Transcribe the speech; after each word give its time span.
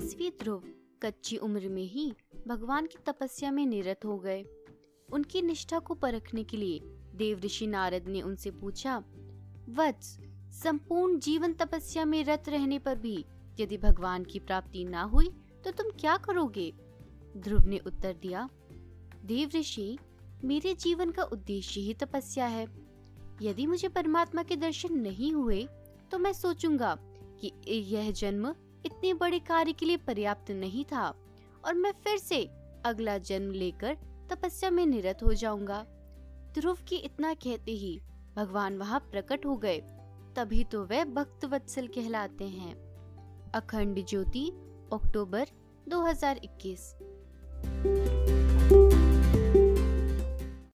कि 0.00 0.30
ध्रुव 0.30 0.62
कच्ची 1.02 1.36
उम्र 1.36 1.68
में 1.68 1.82
ही 1.82 2.12
भगवान 2.48 2.86
की 2.86 2.98
तपस्या 3.06 3.50
में 3.50 3.66
निरत 3.66 4.04
हो 4.04 4.18
गए। 4.18 4.44
उनकी 5.12 5.42
निष्ठा 5.42 5.78
को 5.78 5.94
परखने 5.94 6.44
के 6.44 6.56
लिए 6.56 6.80
देव 7.14 7.40
ऋषि 7.40 7.66
नारद 7.66 8.08
ने 8.08 8.22
उनसे 8.22 8.50
पूछा, 8.50 8.98
वत्स, 9.68 10.18
संपूर्ण 10.62 11.18
जीवन 11.18 11.52
तपस्या 11.52 12.04
में 12.04 12.24
रत 12.24 12.44
रहने 12.48 12.78
पर 12.78 12.98
भी 12.98 13.24
यदि 13.60 13.78
भगवान 13.78 14.24
की 14.24 14.38
प्राप्ति 14.38 14.84
ना 14.84 15.02
हुई 15.02 15.28
तो 15.64 15.70
तुम 15.70 15.90
क्या 15.90 16.16
करोगे? 16.16 16.74
ध्रुव 17.36 17.66
ने 17.66 17.78
उत्तर 17.78 18.16
दिया, 18.22 18.48
देव 19.24 19.50
ऋषि, 19.54 19.98
मेरे 20.44 20.74
जीवन 20.74 21.10
का 21.10 21.22
उद्देश्य 21.22 21.80
ही 21.80 21.94
तपस्या 21.94 22.46
है। 22.46 22.66
यदि 23.42 23.66
मुझे 23.66 23.88
परमात्मा 23.88 24.42
के 24.42 24.56
दर्शन 24.56 24.94
नहीं 24.94 25.32
हुए 25.32 25.68
तो 26.10 26.18
मैं 26.18 26.32
सोचूँगा 26.32 26.96
कि 27.40 27.52
यह 27.68 28.10
जन्म 28.10 28.54
इतने 28.88 29.12
बड़े 29.14 29.38
कार्य 29.38 29.72
के 29.72 29.86
लिए 29.86 29.96
पर्याप्त 29.96 30.50
नहीं 30.50 30.84
था 30.84 31.08
और 31.64 31.74
मैं 31.74 31.92
फिर 32.04 32.18
से 32.18 32.42
अगला 32.84 33.16
जन्म 33.18 33.52
लेकर 33.52 33.96
तपस्या 34.30 34.70
में 34.70 34.84
निरत 34.86 35.22
हो 35.22 35.32
जाऊँगा। 35.34 35.84
ध्रुव 36.54 36.78
की 36.88 36.96
इतना 36.96 37.32
कहते 37.34 37.72
ही 37.72 38.00
भगवान 38.36 38.78
वहाँ 38.78 39.00
प्रकट 39.10 39.46
हो 39.46 39.56
गए, 39.56 39.78
तभी 40.36 40.64
तो 40.64 40.84
वह 40.84 41.04
भक्त 41.04 41.44
वत्सल 41.44 41.86
कहलाते 41.88 42.48
हैं। 42.48 42.74
अखंड 43.54 44.04
ज्योति, 44.06 44.48
अक्टूबर 44.92 45.48
2021 45.88 46.92